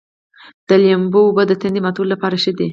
[0.67, 2.67] د لیمو اوبه د تندې ماتولو لپاره ښې دي.